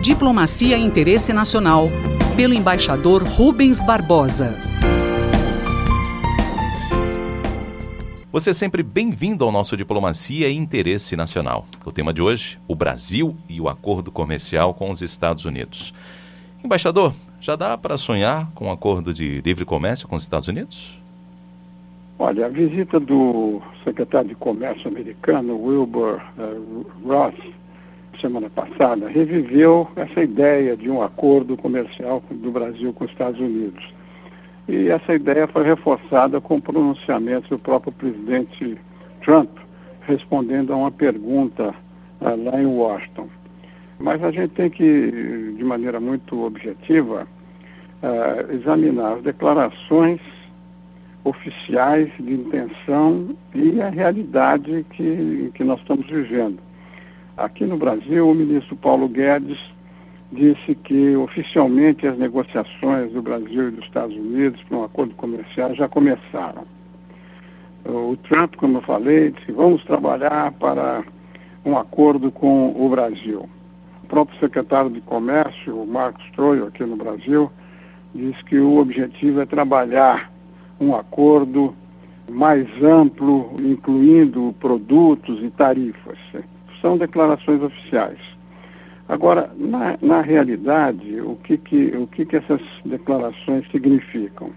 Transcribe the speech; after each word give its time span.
Diplomacia 0.00 0.76
e 0.76 0.82
Interesse 0.82 1.32
Nacional, 1.32 1.88
pelo 2.36 2.52
embaixador 2.52 3.22
Rubens 3.22 3.80
Barbosa. 3.80 4.54
Você 8.30 8.50
é 8.50 8.52
sempre 8.52 8.82
bem-vindo 8.82 9.44
ao 9.44 9.52
nosso 9.52 9.76
Diplomacia 9.76 10.48
e 10.48 10.54
Interesse 10.54 11.16
Nacional. 11.16 11.66
O 11.84 11.92
tema 11.92 12.12
de 12.12 12.20
hoje, 12.20 12.58
o 12.68 12.74
Brasil 12.74 13.36
e 13.48 13.60
o 13.60 13.68
acordo 13.68 14.10
comercial 14.10 14.74
com 14.74 14.90
os 14.90 15.00
Estados 15.00 15.44
Unidos. 15.44 15.94
Embaixador, 16.62 17.14
já 17.40 17.56
dá 17.56 17.78
para 17.78 17.96
sonhar 17.96 18.50
com 18.54 18.66
um 18.66 18.72
acordo 18.72 19.14
de 19.14 19.40
livre 19.40 19.64
comércio 19.64 20.08
com 20.08 20.16
os 20.16 20.22
Estados 20.22 20.48
Unidos? 20.48 21.03
Olha, 22.16 22.46
a 22.46 22.48
visita 22.48 23.00
do 23.00 23.60
secretário 23.82 24.28
de 24.28 24.34
Comércio 24.36 24.86
americano, 24.88 25.60
Wilbur 25.60 26.22
uh, 26.38 26.86
Ross, 27.04 27.34
semana 28.20 28.48
passada, 28.48 29.08
reviveu 29.08 29.88
essa 29.96 30.22
ideia 30.22 30.76
de 30.76 30.88
um 30.88 31.02
acordo 31.02 31.56
comercial 31.56 32.22
do 32.30 32.52
Brasil 32.52 32.92
com 32.92 33.04
os 33.04 33.10
Estados 33.10 33.40
Unidos. 33.40 33.92
E 34.68 34.88
essa 34.88 35.12
ideia 35.12 35.48
foi 35.48 35.64
reforçada 35.64 36.40
com 36.40 36.60
pronunciamentos 36.60 37.50
do 37.50 37.58
próprio 37.58 37.92
presidente 37.92 38.78
Trump, 39.20 39.50
respondendo 40.02 40.72
a 40.72 40.76
uma 40.76 40.92
pergunta 40.92 41.74
uh, 42.20 42.44
lá 42.44 42.62
em 42.62 42.66
Washington. 42.66 43.28
Mas 43.98 44.22
a 44.22 44.30
gente 44.30 44.50
tem 44.50 44.70
que, 44.70 45.54
de 45.58 45.64
maneira 45.64 45.98
muito 45.98 46.44
objetiva, 46.44 47.26
uh, 48.02 48.52
examinar 48.54 49.14
as 49.14 49.22
declarações 49.22 50.20
oficiais 51.24 52.10
de 52.20 52.34
intenção 52.34 53.34
e 53.54 53.80
a 53.80 53.88
realidade 53.88 54.84
que, 54.90 55.50
que 55.54 55.64
nós 55.64 55.80
estamos 55.80 56.06
vivendo. 56.06 56.58
Aqui 57.36 57.64
no 57.64 57.76
Brasil, 57.76 58.28
o 58.28 58.34
ministro 58.34 58.76
Paulo 58.76 59.08
Guedes 59.08 59.58
disse 60.30 60.74
que 60.74 61.16
oficialmente 61.16 62.06
as 62.06 62.18
negociações 62.18 63.10
do 63.12 63.22
Brasil 63.22 63.68
e 63.68 63.70
dos 63.70 63.84
Estados 63.84 64.14
Unidos 64.16 64.62
para 64.68 64.78
um 64.78 64.84
acordo 64.84 65.14
comercial 65.14 65.74
já 65.74 65.88
começaram. 65.88 66.64
O 67.84 68.16
Trump, 68.28 68.54
como 68.56 68.78
eu 68.78 68.82
falei, 68.82 69.30
disse 69.30 69.52
vamos 69.52 69.82
trabalhar 69.84 70.52
para 70.52 71.04
um 71.64 71.76
acordo 71.76 72.30
com 72.30 72.74
o 72.76 72.88
Brasil. 72.88 73.48
O 74.02 74.06
próprio 74.06 74.38
secretário 74.38 74.90
de 74.90 75.00
Comércio, 75.00 75.82
o 75.82 75.86
Marcos 75.86 76.24
Troio, 76.34 76.66
aqui 76.66 76.84
no 76.84 76.96
Brasil, 76.96 77.50
disse 78.14 78.42
que 78.44 78.58
o 78.58 78.78
objetivo 78.78 79.40
é 79.40 79.46
trabalhar 79.46 80.30
um 80.84 80.94
acordo 80.94 81.74
mais 82.28 82.66
amplo, 82.82 83.54
incluindo 83.60 84.54
produtos 84.60 85.42
e 85.42 85.50
tarifas. 85.50 86.18
São 86.80 86.96
declarações 86.96 87.62
oficiais. 87.62 88.18
Agora, 89.08 89.50
na, 89.56 89.98
na 90.00 90.20
realidade, 90.22 91.20
o, 91.20 91.36
que, 91.36 91.58
que, 91.58 91.96
o 91.96 92.06
que, 92.06 92.24
que 92.24 92.36
essas 92.36 92.60
declarações 92.84 93.66
significam? 93.70 94.50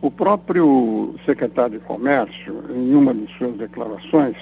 O 0.00 0.10
próprio 0.10 1.14
secretário 1.24 1.78
de 1.78 1.84
Comércio, 1.84 2.64
em 2.74 2.92
uma 2.92 3.14
de 3.14 3.26
suas 3.38 3.56
declarações, 3.56 4.36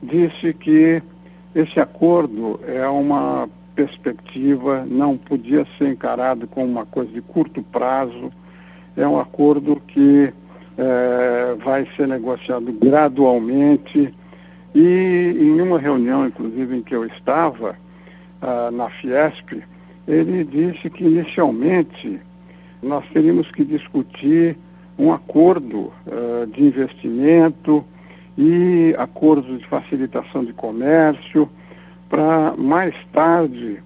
disse 0.00 0.54
que 0.54 1.02
esse 1.54 1.80
acordo 1.80 2.60
é 2.64 2.86
uma 2.86 3.48
perspectiva, 3.74 4.86
não 4.88 5.16
podia 5.16 5.66
ser 5.76 5.88
encarado 5.88 6.46
como 6.46 6.66
uma 6.66 6.86
coisa 6.86 7.10
de 7.10 7.20
curto 7.20 7.62
prazo, 7.64 8.30
é 8.96 9.06
um 9.06 9.18
acordo 9.18 9.80
que 9.88 10.32
é, 10.78 11.56
vai 11.64 11.86
ser 11.96 12.06
negociado 12.08 12.72
gradualmente 12.72 14.14
e 14.74 15.34
em 15.38 15.60
uma 15.60 15.78
reunião, 15.78 16.26
inclusive, 16.26 16.76
em 16.76 16.82
que 16.82 16.94
eu 16.94 17.06
estava, 17.06 17.76
ah, 18.42 18.70
na 18.70 18.90
Fiesp, 18.90 19.62
ele 20.06 20.44
disse 20.44 20.90
que 20.90 21.02
inicialmente 21.02 22.20
nós 22.82 23.02
teríamos 23.12 23.50
que 23.50 23.64
discutir 23.64 24.56
um 24.98 25.12
acordo 25.12 25.92
uh, 26.06 26.46
de 26.46 26.62
investimento 26.62 27.84
e 28.36 28.94
acordos 28.98 29.58
de 29.58 29.66
facilitação 29.66 30.44
de 30.44 30.52
comércio 30.52 31.48
para 32.08 32.54
mais 32.56 32.94
tarde 33.12 33.82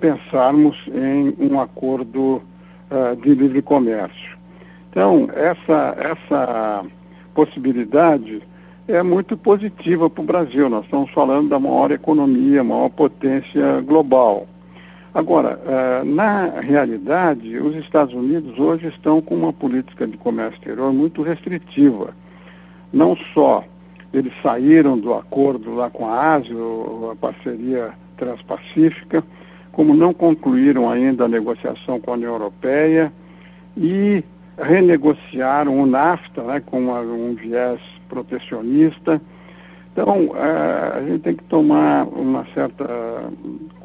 pensarmos 0.00 0.76
em 0.88 1.34
um 1.50 1.60
acordo 1.60 2.42
uh, 2.90 3.16
de 3.22 3.34
livre 3.34 3.62
comércio. 3.62 4.39
Então, 4.90 5.28
essa, 5.32 5.96
essa 5.98 6.84
possibilidade 7.32 8.42
é 8.88 9.02
muito 9.02 9.36
positiva 9.36 10.10
para 10.10 10.22
o 10.22 10.26
Brasil. 10.26 10.68
Nós 10.68 10.84
estamos 10.84 11.10
falando 11.12 11.48
da 11.48 11.60
maior 11.60 11.92
economia, 11.92 12.64
maior 12.64 12.88
potência 12.88 13.80
global. 13.82 14.48
Agora, 15.14 15.60
uh, 15.60 16.04
na 16.04 16.60
realidade, 16.60 17.56
os 17.58 17.74
Estados 17.76 18.14
Unidos 18.14 18.58
hoje 18.58 18.88
estão 18.88 19.20
com 19.20 19.34
uma 19.34 19.52
política 19.52 20.06
de 20.06 20.16
comércio 20.16 20.54
exterior 20.54 20.92
muito 20.92 21.22
restritiva. 21.22 22.14
Não 22.92 23.16
só 23.32 23.64
eles 24.12 24.32
saíram 24.42 24.98
do 24.98 25.14
acordo 25.14 25.74
lá 25.74 25.88
com 25.88 26.06
a 26.08 26.34
Ásia, 26.34 26.54
a 27.12 27.16
parceria 27.16 27.90
transpacífica, 28.16 29.22
como 29.70 29.94
não 29.94 30.12
concluíram 30.12 30.90
ainda 30.90 31.24
a 31.24 31.28
negociação 31.28 32.00
com 32.00 32.10
a 32.10 32.14
União 32.14 32.32
Europeia 32.32 33.12
e 33.76 34.24
renegociaram 34.62 35.80
o 35.80 35.86
NAFTA 35.86 36.42
né, 36.42 36.60
com 36.60 36.78
uma, 36.78 37.00
um 37.00 37.34
viés 37.34 37.80
protecionista. 38.08 39.20
Então, 39.92 40.34
é, 40.36 40.98
a 40.98 41.02
gente 41.06 41.20
tem 41.20 41.34
que 41.34 41.44
tomar 41.44 42.06
uma 42.06 42.46
certa 42.54 42.86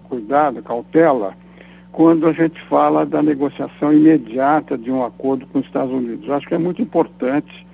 cuidado, 0.07 0.61
cautela, 0.61 1.33
quando 1.91 2.27
a 2.27 2.33
gente 2.33 2.61
fala 2.67 3.05
da 3.05 3.23
negociação 3.23 3.91
imediata 3.91 4.77
de 4.77 4.91
um 4.91 5.03
acordo 5.03 5.45
com 5.47 5.59
os 5.59 5.65
Estados 5.65 5.93
Unidos. 5.93 6.29
Acho 6.29 6.47
que 6.47 6.55
é 6.55 6.59
muito 6.59 6.81
importante. 6.81 7.65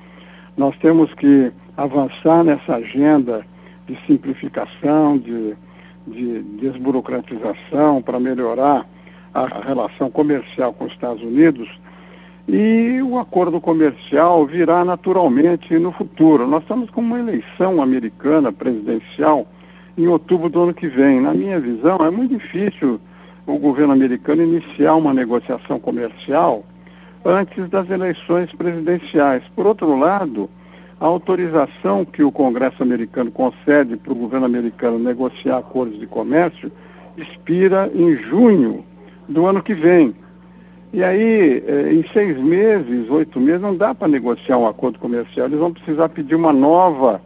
Nós 0.55 0.77
temos 0.77 1.13
que 1.15 1.51
avançar 1.75 2.43
nessa 2.43 2.75
agenda 2.75 3.45
de 3.87 3.97
simplificação, 4.05 5.17
de, 5.17 5.55
de 6.07 6.41
desburocratização 6.59 8.01
para 8.01 8.19
melhorar 8.19 8.87
a 9.33 9.45
relação 9.65 10.09
comercial 10.09 10.73
com 10.73 10.85
os 10.85 10.91
Estados 10.91 11.23
Unidos 11.23 11.67
e 12.47 13.01
o 13.01 13.17
acordo 13.19 13.61
comercial 13.61 14.45
virá 14.45 14.83
naturalmente 14.83 15.77
no 15.77 15.91
futuro. 15.91 16.47
Nós 16.47 16.61
estamos 16.61 16.89
com 16.89 17.01
uma 17.01 17.19
eleição 17.19 17.81
americana 17.81 18.51
presidencial 18.51 19.47
em 19.97 20.07
outubro 20.07 20.49
do 20.49 20.63
ano 20.63 20.73
que 20.73 20.87
vem. 20.87 21.21
Na 21.21 21.33
minha 21.33 21.59
visão, 21.59 21.97
é 22.05 22.09
muito 22.09 22.37
difícil 22.37 22.99
o 23.45 23.57
governo 23.57 23.93
americano 23.93 24.43
iniciar 24.43 24.95
uma 24.95 25.13
negociação 25.13 25.79
comercial 25.79 26.65
antes 27.23 27.69
das 27.69 27.89
eleições 27.89 28.51
presidenciais. 28.53 29.43
Por 29.55 29.67
outro 29.67 29.97
lado, 29.97 30.49
a 30.99 31.05
autorização 31.05 32.05
que 32.05 32.23
o 32.23 32.31
Congresso 32.31 32.81
americano 32.83 33.31
concede 33.31 33.97
para 33.97 34.13
o 34.13 34.15
governo 34.15 34.45
americano 34.45 34.99
negociar 34.99 35.57
acordos 35.57 35.99
de 35.99 36.07
comércio 36.07 36.71
expira 37.17 37.91
em 37.93 38.15
junho 38.15 38.85
do 39.27 39.45
ano 39.45 39.61
que 39.61 39.73
vem. 39.73 40.15
E 40.93 41.03
aí, 41.03 41.63
eh, 41.65 41.93
em 41.93 42.05
seis 42.11 42.37
meses, 42.37 43.09
oito 43.09 43.39
meses, 43.39 43.61
não 43.61 43.75
dá 43.75 43.95
para 43.95 44.09
negociar 44.09 44.57
um 44.57 44.67
acordo 44.67 44.99
comercial. 44.99 45.47
Eles 45.47 45.59
vão 45.59 45.71
precisar 45.71 46.09
pedir 46.09 46.35
uma 46.35 46.51
nova 46.51 47.21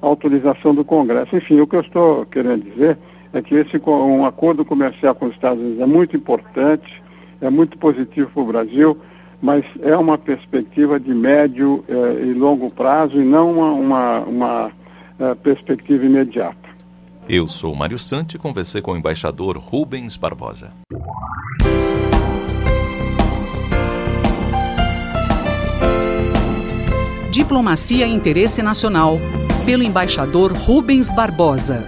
autorização 0.00 0.74
do 0.74 0.84
Congresso. 0.84 1.36
Enfim, 1.36 1.60
o 1.60 1.66
que 1.66 1.76
eu 1.76 1.80
estou 1.80 2.26
querendo 2.26 2.64
dizer 2.64 2.98
é 3.32 3.40
que 3.40 3.54
esse 3.54 3.80
um 3.86 4.24
acordo 4.24 4.64
comercial 4.64 5.14
com 5.14 5.26
os 5.26 5.32
Estados 5.32 5.62
Unidos 5.62 5.80
é 5.80 5.86
muito 5.86 6.16
importante, 6.16 7.02
é 7.40 7.50
muito 7.50 7.78
positivo 7.78 8.30
para 8.30 8.42
o 8.42 8.46
Brasil, 8.46 8.98
mas 9.40 9.64
é 9.82 9.96
uma 9.96 10.18
perspectiva 10.18 10.98
de 10.98 11.14
médio 11.14 11.84
eh, 11.88 12.24
e 12.26 12.34
longo 12.34 12.70
prazo 12.70 13.20
e 13.20 13.24
não 13.24 13.52
uma, 13.52 13.72
uma, 13.72 14.18
uma 14.20 14.72
eh, 15.20 15.34
perspectiva 15.36 16.04
imediata. 16.04 16.64
Eu 17.28 17.46
sou 17.46 17.74
Mário 17.74 17.98
Santi 17.98 18.34
e 18.34 18.38
conversei 18.38 18.82
com 18.82 18.92
o 18.92 18.96
embaixador 18.96 19.56
Rubens 19.56 20.16
Barbosa. 20.16 20.72
Diplomacia 27.34 28.06
e 28.06 28.14
Interesse 28.14 28.62
Nacional, 28.62 29.18
pelo 29.66 29.82
embaixador 29.82 30.52
Rubens 30.52 31.10
Barbosa. 31.10 31.84